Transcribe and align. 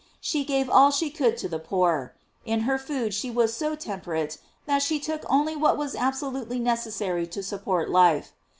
She 0.19 0.43
gave 0.43 0.67
all 0.67 0.89
she 0.89 1.11
could 1.11 1.37
to 1.37 1.47
the 1.47 1.59
poor. 1.59 2.15
In 2.43 2.61
her 2.61 2.79
food 2.79 3.13
she 3.13 3.29
was 3.29 3.53
so 3.53 3.75
temperate 3.75 4.39
that 4.65 4.81
she 4.81 4.95
only 5.29 5.53
took 5.53 5.61
what 5.61 5.77
was 5.77 5.93
absolutely 5.93 6.57
necessary 6.57 7.27
to 7.27 7.43
support 7.43 7.87
life. 7.87 8.33